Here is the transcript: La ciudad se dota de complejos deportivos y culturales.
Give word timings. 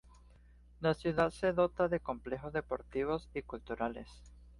La 0.79 0.95
ciudad 0.95 1.29
se 1.29 1.53
dota 1.53 1.87
de 1.87 1.99
complejos 1.99 2.53
deportivos 2.53 3.29
y 3.35 3.43
culturales. 3.43 4.07